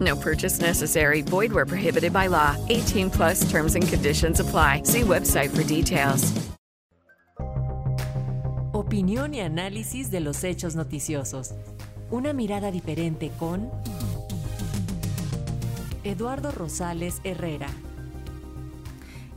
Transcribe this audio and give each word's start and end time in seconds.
No 0.00 0.14
purchase 0.16 0.60
necessary. 0.60 1.22
Void 1.22 1.52
where 1.52 1.66
prohibited 1.66 2.12
by 2.12 2.28
law. 2.28 2.56
18 2.68 3.10
plus 3.10 3.50
terms 3.50 3.74
and 3.74 3.88
conditions 3.88 4.40
apply. 4.40 4.82
See 4.84 5.00
website 5.00 5.50
for 5.50 5.64
details. 5.64 6.32
Opinión 8.72 9.34
y 9.34 9.40
análisis 9.40 10.10
de 10.10 10.20
los 10.20 10.44
hechos 10.44 10.76
noticiosos. 10.76 11.54
Una 12.10 12.32
mirada 12.32 12.70
diferente 12.70 13.32
con 13.38 13.70
Eduardo 16.04 16.52
Rosales 16.52 17.20
Herrera. 17.24 17.68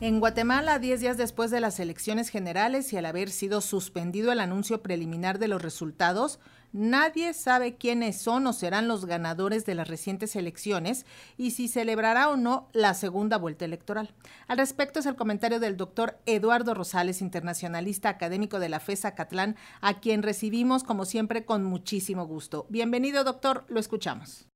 En 0.04 0.20
Guatemala, 0.20 0.80
10 0.80 1.00
días 1.00 1.18
después 1.18 1.52
de 1.52 1.60
las 1.60 1.80
elecciones 1.80 2.30
generales 2.30 2.92
y 2.92 2.98
al 2.98 3.06
haber 3.06 3.30
sido 3.30 3.62
suspendido 3.62 4.32
el 4.32 4.40
anuncio 4.40 4.82
preliminar 4.82 5.38
de 5.38 5.48
los 5.48 5.62
resultados, 5.62 6.40
nadie 6.74 7.36
sabe 7.36 7.76
quiénes 7.76 8.20
son 8.20 8.48
o 8.48 8.54
serán 8.54 8.88
los 8.88 9.06
ganadores 9.06 9.64
de 9.64 9.76
las 9.76 9.88
recientes 9.88 10.36
elecciones 10.36 11.06
y 11.38 11.52
si 11.52 11.68
celebrará 11.68 12.30
o 12.30 12.36
no 12.36 12.68
la 12.74 12.96
segunda 12.96 13.38
vuelta 13.38 13.64
electoral. 13.64 14.16
Al 14.48 14.58
respecto 14.58 14.98
es 15.02 15.06
el 15.06 15.16
comentario 15.16 15.60
del 15.60 15.78
doctor 15.78 16.18
Eduardo 16.26 16.74
Rosales, 16.74 17.22
internacionalista 17.22 18.10
académico 18.10 18.60
de 18.60 18.70
la 18.70 18.80
FESA 18.80 19.14
Catlán, 19.14 19.56
a 19.82 20.00
quien 20.00 20.24
recibimos 20.24 20.84
como 20.84 21.06
siempre 21.06 21.46
con 21.46 21.64
muchísimo 21.64 22.26
gusto. 22.26 22.66
Bienvenido, 22.70 23.24
doctor, 23.24 23.66
lo 23.68 23.80
escuchamos. 23.80 24.48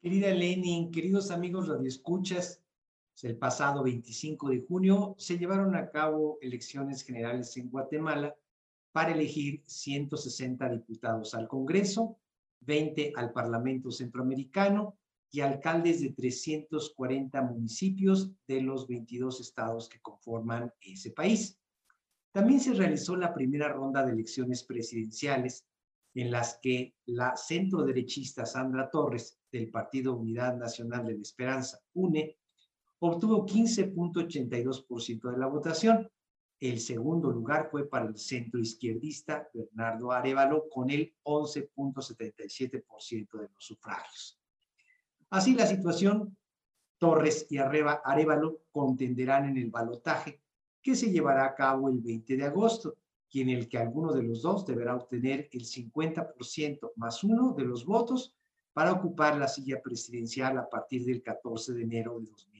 Querida 0.00 0.30
Lenin, 0.32 0.90
queridos 0.90 1.30
amigos 1.30 1.68
radioescuchas, 1.68 2.62
el 3.22 3.36
pasado 3.38 3.82
25 3.82 4.50
de 4.50 4.60
junio 4.60 5.14
se 5.18 5.38
llevaron 5.38 5.74
a 5.74 5.90
cabo 5.90 6.38
elecciones 6.42 7.02
generales 7.02 7.56
en 7.56 7.70
Guatemala 7.70 8.36
para 8.92 9.12
elegir 9.12 9.62
160 9.66 10.68
diputados 10.68 11.34
al 11.34 11.48
Congreso, 11.48 12.18
20 12.60 13.12
al 13.16 13.32
Parlamento 13.32 13.90
Centroamericano 13.90 14.98
y 15.30 15.40
alcaldes 15.40 16.00
de 16.00 16.10
340 16.10 17.42
municipios 17.42 18.32
de 18.46 18.62
los 18.62 18.86
22 18.86 19.40
estados 19.40 19.88
que 19.88 20.00
conforman 20.00 20.72
ese 20.80 21.10
país. 21.10 21.58
También 22.32 22.60
se 22.60 22.74
realizó 22.74 23.16
la 23.16 23.32
primera 23.32 23.68
ronda 23.68 24.04
de 24.04 24.12
elecciones 24.12 24.62
presidenciales 24.62 25.66
en 26.14 26.30
las 26.30 26.58
que 26.62 26.94
la 27.06 27.36
centroderechista 27.36 28.46
Sandra 28.46 28.90
Torres 28.90 29.38
del 29.50 29.70
Partido 29.70 30.16
Unidad 30.16 30.56
Nacional 30.56 31.06
de 31.06 31.14
la 31.14 31.22
Esperanza, 31.22 31.78
UNE, 31.94 32.38
obtuvo 33.00 33.44
15.82% 33.46 35.30
de 35.30 35.38
la 35.38 35.46
votación. 35.46 36.10
El 36.58 36.80
segundo 36.80 37.30
lugar 37.30 37.68
fue 37.70 37.86
para 37.88 38.06
el 38.06 38.16
centro 38.16 38.58
izquierdista 38.58 39.46
Bernardo 39.52 40.10
Arevalo 40.12 40.70
con 40.70 40.88
el 40.90 41.14
11.77% 41.22 43.40
de 43.40 43.48
los 43.52 43.64
sufragios. 43.64 44.40
Así 45.30 45.54
la 45.54 45.66
situación, 45.66 46.36
Torres 46.98 47.46
y 47.50 47.58
Arevalo 47.58 48.62
contenderán 48.70 49.50
en 49.50 49.58
el 49.58 49.70
balotaje 49.70 50.40
que 50.80 50.94
se 50.94 51.10
llevará 51.10 51.44
a 51.44 51.54
cabo 51.54 51.90
el 51.90 52.00
20 52.00 52.36
de 52.36 52.44
agosto 52.44 52.96
y 53.30 53.42
en 53.42 53.50
el 53.50 53.68
que 53.68 53.76
alguno 53.76 54.14
de 54.14 54.22
los 54.22 54.40
dos 54.40 54.64
deberá 54.64 54.94
obtener 54.94 55.50
el 55.52 55.64
50% 55.64 56.92
más 56.96 57.22
uno 57.22 57.52
de 57.52 57.64
los 57.64 57.84
votos 57.84 58.34
para 58.72 58.92
ocupar 58.92 59.36
la 59.36 59.48
silla 59.48 59.82
presidencial 59.82 60.56
a 60.58 60.70
partir 60.70 61.04
del 61.04 61.22
14 61.22 61.74
de 61.74 61.82
enero 61.82 62.18
de 62.20 62.26
2020. 62.26 62.55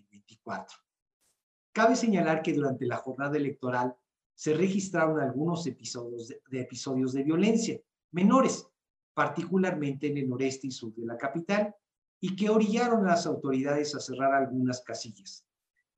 Cabe 1.73 1.97
señalar 1.97 2.43
que 2.43 2.55
durante 2.55 2.87
la 2.87 2.97
jornada 2.97 3.37
electoral 3.37 3.95
se 4.35 4.55
registraron 4.55 5.21
algunos 5.21 5.67
episodios 5.67 6.29
de, 6.29 6.61
episodios 6.61 7.13
de 7.13 7.23
violencia 7.23 7.81
menores, 8.13 8.67
particularmente 9.15 10.07
en 10.07 10.19
el 10.19 10.29
noreste 10.29 10.69
y 10.69 10.71
sur 10.71 10.95
de 10.95 11.05
la 11.05 11.17
capital, 11.17 11.75
y 12.21 12.35
que 12.35 12.49
orillaron 12.49 13.05
a 13.05 13.11
las 13.11 13.27
autoridades 13.27 13.95
a 13.95 14.01
cerrar 14.01 14.33
algunas 14.33 14.81
casillas. 14.83 15.45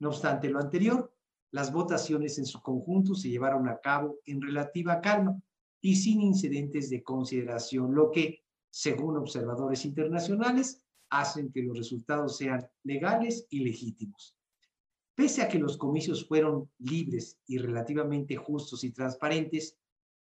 No 0.01 0.09
obstante 0.09 0.49
lo 0.49 0.59
anterior, 0.59 1.13
las 1.51 1.73
votaciones 1.73 2.39
en 2.39 2.47
su 2.47 2.61
conjunto 2.61 3.15
se 3.15 3.29
llevaron 3.29 3.69
a 3.69 3.79
cabo 3.79 4.19
en 4.25 4.41
relativa 4.41 5.01
calma 5.01 5.41
y 5.81 5.97
sin 5.97 6.21
incidentes 6.21 6.91
de 6.91 7.03
consideración, 7.03 7.95
lo 7.95 8.11
que, 8.11 8.45
según 8.71 9.17
observadores 9.17 9.85
internacionales, 9.85 10.83
hacen 11.11 11.51
que 11.53 11.63
los 11.63 11.77
resultados 11.77 12.37
sean 12.37 12.67
legales 12.85 13.47
y 13.51 13.61
legítimos. 13.61 14.37
Pese 15.15 15.43
a 15.43 15.49
que 15.49 15.59
los 15.59 15.77
comicios 15.77 16.27
fueron 16.27 16.71
libres 16.79 17.39
y 17.47 17.59
relativamente 17.59 18.37
justos 18.37 18.85
y 18.85 18.93
transparentes, 18.93 19.77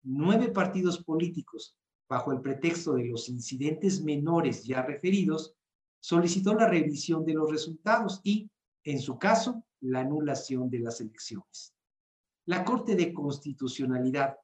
nueve 0.04 0.50
partidos 0.50 1.04
políticos, 1.04 1.76
bajo 2.08 2.32
el 2.32 2.42
pretexto 2.42 2.94
de 2.94 3.06
los 3.06 3.30
incidentes 3.30 4.04
menores 4.04 4.64
ya 4.66 4.84
referidos, 4.84 5.56
solicitó 6.00 6.54
la 6.54 6.68
revisión 6.68 7.26
de 7.26 7.34
los 7.34 7.50
resultados 7.50 8.22
y, 8.24 8.52
en 8.84 9.00
su 9.00 9.18
caso, 9.18 9.64
la 9.80 10.02
anulación 10.02 10.70
de 10.70 10.80
las 10.80 11.02
elecciones. 11.02 11.74
La 12.46 12.66
Corte 12.66 12.96
de 12.96 13.14
Constitucionalidad, 13.14 14.38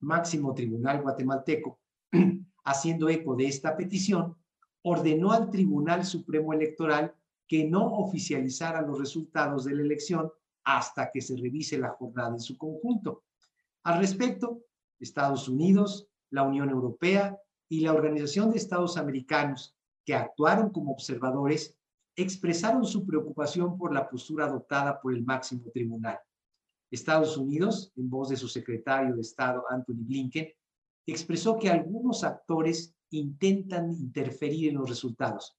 máximo 0.00 0.54
tribunal 0.54 1.02
guatemalteco, 1.02 1.78
haciendo 2.64 3.08
eco 3.10 3.36
de 3.36 3.46
esta 3.46 3.76
petición, 3.76 4.36
ordenó 4.84 5.32
al 5.32 5.50
Tribunal 5.50 6.04
Supremo 6.04 6.52
Electoral 6.52 7.14
que 7.46 7.64
no 7.64 7.98
oficializara 7.98 8.82
los 8.82 8.98
resultados 8.98 9.64
de 9.64 9.74
la 9.74 9.82
elección 9.82 10.30
hasta 10.64 11.10
que 11.10 11.20
se 11.20 11.36
revise 11.36 11.78
la 11.78 11.90
jornada 11.90 12.34
en 12.34 12.40
su 12.40 12.56
conjunto. 12.56 13.24
Al 13.82 13.98
respecto, 13.98 14.62
Estados 14.98 15.48
Unidos, 15.48 16.08
la 16.30 16.42
Unión 16.42 16.70
Europea 16.70 17.38
y 17.68 17.80
la 17.80 17.92
Organización 17.92 18.50
de 18.50 18.58
Estados 18.58 18.96
Americanos, 18.96 19.74
que 20.04 20.14
actuaron 20.14 20.70
como 20.70 20.92
observadores, 20.92 21.76
expresaron 22.16 22.84
su 22.84 23.06
preocupación 23.06 23.76
por 23.76 23.92
la 23.92 24.08
postura 24.08 24.46
adoptada 24.46 25.00
por 25.00 25.14
el 25.14 25.24
máximo 25.24 25.70
tribunal. 25.72 26.18
Estados 26.90 27.36
Unidos, 27.36 27.92
en 27.96 28.08
voz 28.08 28.28
de 28.28 28.36
su 28.36 28.48
secretario 28.48 29.14
de 29.14 29.22
Estado, 29.22 29.64
Anthony 29.68 30.04
Blinken, 30.04 30.48
expresó 31.06 31.58
que 31.58 31.70
algunos 31.70 32.22
actores 32.22 32.94
intentan 33.18 33.90
interferir 33.92 34.70
en 34.70 34.76
los 34.76 34.88
resultados. 34.88 35.56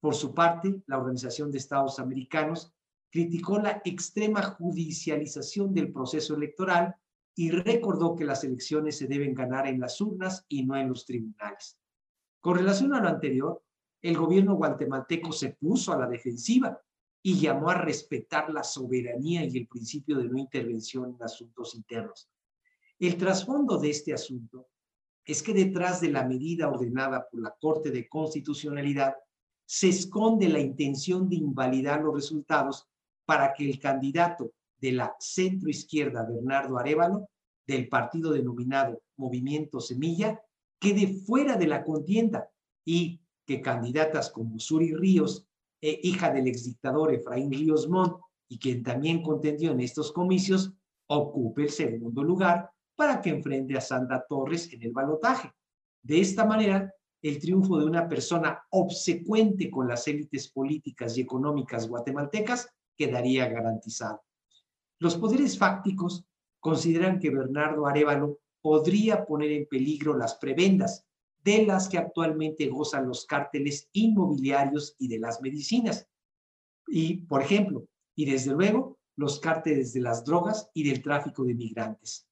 Por 0.00 0.14
su 0.14 0.34
parte, 0.34 0.82
la 0.86 0.98
Organización 0.98 1.50
de 1.50 1.58
Estados 1.58 1.98
Americanos 1.98 2.72
criticó 3.10 3.58
la 3.58 3.82
extrema 3.84 4.42
judicialización 4.42 5.74
del 5.74 5.92
proceso 5.92 6.34
electoral 6.34 6.94
y 7.34 7.50
recordó 7.50 8.16
que 8.16 8.24
las 8.24 8.44
elecciones 8.44 8.98
se 8.98 9.06
deben 9.06 9.34
ganar 9.34 9.66
en 9.66 9.80
las 9.80 10.00
urnas 10.00 10.44
y 10.48 10.64
no 10.64 10.76
en 10.76 10.88
los 10.88 11.04
tribunales. 11.04 11.78
Con 12.40 12.56
relación 12.56 12.94
a 12.94 13.00
lo 13.00 13.08
anterior, 13.08 13.62
el 14.00 14.16
gobierno 14.16 14.54
guatemalteco 14.56 15.30
se 15.30 15.50
puso 15.50 15.92
a 15.92 15.98
la 15.98 16.08
defensiva 16.08 16.80
y 17.22 17.38
llamó 17.38 17.70
a 17.70 17.74
respetar 17.74 18.50
la 18.50 18.64
soberanía 18.64 19.44
y 19.44 19.56
el 19.56 19.68
principio 19.68 20.18
de 20.18 20.28
no 20.28 20.38
intervención 20.38 21.14
en 21.14 21.22
asuntos 21.22 21.74
internos. 21.76 22.28
El 22.98 23.16
trasfondo 23.16 23.78
de 23.78 23.90
este 23.90 24.12
asunto 24.12 24.68
es 25.24 25.42
que 25.42 25.54
detrás 25.54 26.00
de 26.00 26.10
la 26.10 26.24
medida 26.24 26.68
ordenada 26.68 27.28
por 27.30 27.40
la 27.40 27.54
Corte 27.60 27.90
de 27.90 28.08
Constitucionalidad 28.08 29.14
se 29.64 29.88
esconde 29.88 30.48
la 30.48 30.58
intención 30.58 31.28
de 31.28 31.36
invalidar 31.36 32.02
los 32.02 32.14
resultados 32.14 32.88
para 33.24 33.54
que 33.54 33.68
el 33.68 33.78
candidato 33.78 34.52
de 34.78 34.92
la 34.92 35.14
centroizquierda, 35.20 36.24
Bernardo 36.24 36.76
Arevalo, 36.76 37.28
del 37.66 37.88
partido 37.88 38.32
denominado 38.32 39.00
Movimiento 39.16 39.80
Semilla, 39.80 40.42
quede 40.80 41.06
fuera 41.06 41.56
de 41.56 41.68
la 41.68 41.84
contienda 41.84 42.50
y 42.84 43.20
que 43.46 43.60
candidatas 43.60 44.30
como 44.30 44.58
Suri 44.58 44.94
Ríos, 44.94 45.46
e 45.80 45.98
hija 46.04 46.32
del 46.32 46.46
exdictador 46.46 47.12
Efraín 47.12 47.50
Ríos 47.50 47.88
Montt, 47.88 48.20
y 48.48 48.58
quien 48.58 48.82
también 48.82 49.22
contendió 49.22 49.72
en 49.72 49.80
estos 49.80 50.12
comicios 50.12 50.72
ocupe 51.08 51.62
el 51.62 51.70
segundo 51.70 52.22
lugar 52.22 52.70
para 53.02 53.20
que 53.20 53.30
enfrente 53.30 53.76
a 53.76 53.80
Sandra 53.80 54.24
Torres 54.28 54.72
en 54.72 54.80
el 54.80 54.92
balotaje. 54.92 55.52
De 56.04 56.20
esta 56.20 56.44
manera, 56.44 56.94
el 57.20 57.40
triunfo 57.40 57.76
de 57.80 57.84
una 57.84 58.08
persona 58.08 58.62
obsecuente 58.70 59.68
con 59.72 59.88
las 59.88 60.06
élites 60.06 60.46
políticas 60.46 61.18
y 61.18 61.22
económicas 61.22 61.88
guatemaltecas 61.88 62.68
quedaría 62.96 63.48
garantizado. 63.48 64.22
Los 65.00 65.16
poderes 65.16 65.58
fácticos 65.58 66.24
consideran 66.60 67.18
que 67.18 67.30
Bernardo 67.30 67.88
Arevalo 67.88 68.38
podría 68.60 69.26
poner 69.26 69.50
en 69.50 69.66
peligro 69.66 70.16
las 70.16 70.36
prebendas 70.36 71.04
de 71.42 71.66
las 71.66 71.88
que 71.88 71.98
actualmente 71.98 72.68
gozan 72.68 73.08
los 73.08 73.26
cárteles 73.26 73.88
inmobiliarios 73.90 74.94
y 75.00 75.08
de 75.08 75.18
las 75.18 75.42
medicinas. 75.42 76.06
Y, 76.86 77.16
por 77.22 77.42
ejemplo, 77.42 77.84
y 78.14 78.30
desde 78.30 78.52
luego, 78.52 79.00
los 79.16 79.40
cárteles 79.40 79.92
de 79.92 80.02
las 80.02 80.24
drogas 80.24 80.70
y 80.72 80.88
del 80.88 81.02
tráfico 81.02 81.42
de 81.42 81.54
migrantes. 81.54 82.28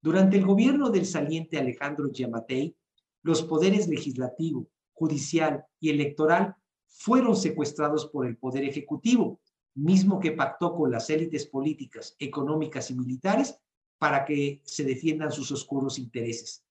Durante 0.00 0.36
el 0.36 0.46
gobierno 0.46 0.90
del 0.90 1.06
saliente 1.06 1.58
Alejandro 1.58 2.10
Yamatei, 2.10 2.76
los 3.22 3.42
poderes 3.42 3.88
legislativo, 3.88 4.68
judicial 4.92 5.64
y 5.80 5.90
electoral 5.90 6.54
fueron 6.86 7.36
secuestrados 7.36 8.06
por 8.06 8.26
el 8.26 8.36
poder 8.36 8.64
ejecutivo, 8.64 9.40
mismo 9.74 10.18
que 10.18 10.32
pactó 10.32 10.74
con 10.74 10.90
las 10.90 11.08
élites 11.10 11.46
políticas, 11.46 12.16
económicas 12.18 12.90
y 12.90 12.94
militares 12.94 13.58
para 13.98 14.24
que 14.24 14.60
se 14.64 14.84
defiendan 14.84 15.32
sus 15.32 15.50
oscuros 15.50 15.98
intereses. 15.98 16.64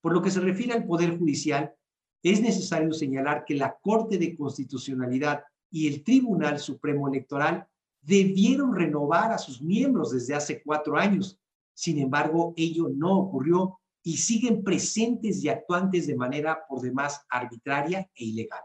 Por 0.00 0.12
lo 0.12 0.22
que 0.22 0.30
se 0.30 0.40
refiere 0.40 0.74
al 0.74 0.86
Poder 0.86 1.18
Judicial, 1.18 1.74
es 2.22 2.40
necesario 2.40 2.92
señalar 2.92 3.44
que 3.44 3.54
la 3.54 3.76
Corte 3.80 4.18
de 4.18 4.36
Constitucionalidad 4.36 5.44
y 5.70 5.88
el 5.88 6.02
Tribunal 6.02 6.58
Supremo 6.58 7.08
Electoral 7.08 7.66
debieron 8.00 8.74
renovar 8.74 9.32
a 9.32 9.38
sus 9.38 9.60
miembros 9.60 10.12
desde 10.12 10.34
hace 10.34 10.62
cuatro 10.62 10.96
años. 10.96 11.38
Sin 11.78 12.00
embargo, 12.00 12.54
ello 12.56 12.88
no 12.92 13.16
ocurrió 13.16 13.78
y 14.02 14.16
siguen 14.16 14.64
presentes 14.64 15.44
y 15.44 15.48
actuantes 15.48 16.08
de 16.08 16.16
manera 16.16 16.66
por 16.68 16.80
demás 16.80 17.24
arbitraria 17.30 18.00
e 18.16 18.24
ilegal. 18.24 18.62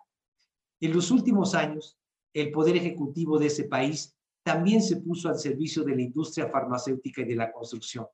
En 0.80 0.96
los 0.96 1.12
últimos 1.12 1.54
años, 1.54 1.96
el 2.34 2.50
Poder 2.52 2.76
Ejecutivo 2.76 3.38
de 3.38 3.46
ese 3.46 3.66
país 3.66 4.18
también 4.42 4.82
se 4.82 4.98
puso 4.98 5.30
al 5.30 5.38
servicio 5.38 5.84
de 5.84 5.96
la 5.96 6.02
industria 6.02 6.50
farmacéutica 6.50 7.22
y 7.22 7.26
de 7.26 7.36
la 7.36 7.52
construcción. 7.52 8.08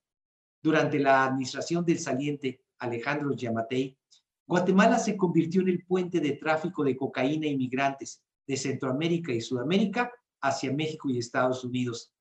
Durante 0.62 1.00
la 1.00 1.24
administración 1.24 1.86
del 1.86 2.00
saliente 2.00 2.66
Alejandro 2.80 3.34
Yamatei, 3.34 3.98
Guatemala 4.45 5.00
se 5.00 5.16
convirtió 5.16 5.62
en 5.62 5.69
el 5.69 5.86
puente 5.86 6.19
de 6.19 6.34
tráfico 6.34 6.84
de 6.84 6.98
cocaína 6.98 7.48
e 7.48 7.52
inmigrantes 7.52 8.22
de 8.45 8.57
Centroamérica 8.57 9.31
y 9.31 9.40
Sudamérica 9.40 10.12
hacia 10.42 10.74
México 10.74 11.10
y 11.10 11.19
Estados 11.19 11.63
Unidos. 11.63 12.12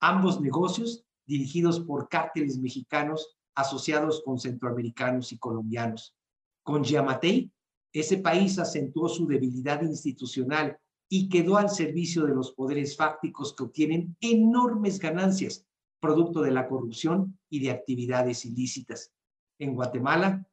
Ambos 0.00 0.40
negocios 0.40 1.04
dirigidos 1.26 1.80
por 1.80 2.08
cárteles 2.08 2.58
mexicanos 2.58 3.36
asociados 3.54 4.22
con 4.24 4.38
centroamericanos 4.38 5.32
y 5.32 5.38
colombianos. 5.38 6.14
Con 6.62 6.82
Yamatei, 6.82 7.50
ese 7.92 8.18
país 8.18 8.58
acentuó 8.58 9.08
su 9.08 9.26
debilidad 9.26 9.82
institucional 9.82 10.78
y 11.08 11.28
quedó 11.28 11.56
al 11.56 11.70
servicio 11.70 12.26
de 12.26 12.34
los 12.34 12.52
poderes 12.52 12.96
fácticos 12.96 13.54
que 13.54 13.62
obtienen 13.62 14.16
enormes 14.20 14.98
ganancias, 14.98 15.64
producto 16.00 16.42
de 16.42 16.50
la 16.50 16.66
corrupción 16.66 17.38
y 17.48 17.60
de 17.60 17.70
actividades 17.70 18.44
ilícitas. 18.44 19.12
En 19.58 19.74
Guatemala, 19.74 20.44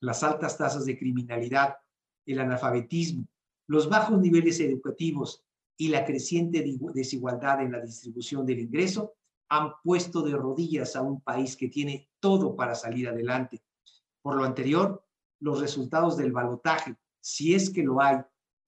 las 0.00 0.22
altas 0.22 0.56
tasas 0.56 0.86
de 0.86 0.98
criminalidad, 0.98 1.76
el 2.24 2.40
analfabetismo, 2.40 3.28
los 3.68 3.88
bajos 3.88 4.18
niveles 4.18 4.60
educativos 4.60 5.44
y 5.76 5.88
la 5.88 6.04
creciente 6.04 6.64
desigualdad 6.94 7.60
en 7.62 7.72
la 7.72 7.80
distribución 7.80 8.46
del 8.46 8.60
ingreso 8.60 9.14
han 9.48 9.72
puesto 9.82 10.22
de 10.22 10.36
rodillas 10.36 10.96
a 10.96 11.02
un 11.02 11.20
país 11.20 11.56
que 11.56 11.68
tiene 11.68 12.10
todo 12.20 12.56
para 12.56 12.74
salir 12.74 13.08
adelante. 13.08 13.62
Por 14.22 14.36
lo 14.36 14.44
anterior, 14.44 15.04
los 15.40 15.60
resultados 15.60 16.16
del 16.16 16.32
balotaje, 16.32 16.96
si 17.20 17.54
es 17.54 17.70
que 17.70 17.82
lo 17.82 18.00
hay, 18.00 18.18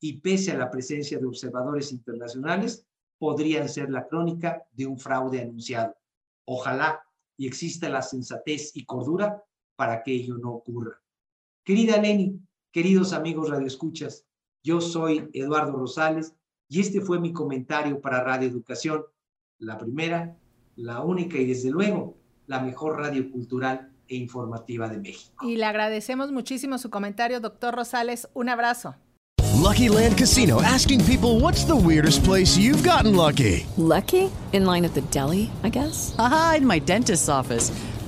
y 0.00 0.20
pese 0.20 0.52
a 0.52 0.58
la 0.58 0.70
presencia 0.70 1.18
de 1.18 1.26
observadores 1.26 1.90
internacionales, 1.92 2.86
podrían 3.18 3.68
ser 3.68 3.90
la 3.90 4.06
crónica 4.06 4.64
de 4.72 4.86
un 4.86 4.98
fraude 4.98 5.40
anunciado. 5.40 5.96
Ojalá 6.44 7.02
y 7.36 7.46
exista 7.46 7.88
la 7.88 8.02
sensatez 8.02 8.76
y 8.76 8.84
cordura 8.84 9.42
para 9.76 10.02
que 10.02 10.12
ello 10.12 10.38
no 10.38 10.52
ocurra. 10.52 11.00
Querida 11.64 12.00
Lenny, 12.00 12.40
queridos 12.72 13.12
amigos 13.12 13.50
radioescuchas, 13.50 14.26
yo 14.62 14.80
soy 14.80 15.28
Eduardo 15.32 15.72
Rosales 15.72 16.34
y 16.68 16.80
este 16.80 17.00
fue 17.00 17.20
mi 17.20 17.32
comentario 17.32 18.00
para 18.00 18.22
Radio 18.22 18.48
Educación, 18.48 19.04
la 19.58 19.78
primera, 19.78 20.38
la 20.78 21.02
única 21.02 21.36
y 21.38 21.46
desde 21.46 21.70
luego 21.70 22.16
la 22.46 22.60
mejor 22.60 22.96
radio 22.98 23.30
cultural 23.30 23.90
e 24.08 24.16
informativa 24.16 24.88
de 24.88 24.98
México. 24.98 25.46
Y 25.46 25.56
le 25.56 25.66
agradecemos 25.66 26.32
muchísimo 26.32 26.78
su 26.78 26.88
comentario, 26.88 27.40
doctor 27.40 27.74
Rosales. 27.74 28.28
Un 28.32 28.48
abrazo. 28.48 28.94
Lucky 29.60 29.88
Land 29.88 30.16
Casino, 30.16 30.62
asking 30.62 31.04
people 31.04 31.40
what's 31.40 31.64
the 31.64 31.76
weirdest 31.76 32.24
place 32.24 32.56
you've 32.56 32.82
gotten 32.82 33.14
lucky. 33.14 33.66
Lucky? 33.76 34.30
In 34.52 34.64
line 34.64 34.84
at 34.84 34.94
the 34.94 35.02
deli, 35.10 35.50
I 35.62 35.68
guess? 35.68 36.14
Aha, 36.18 36.54
in 36.58 36.66
my 36.66 36.78
dentist's 36.78 37.28
office. 37.28 37.70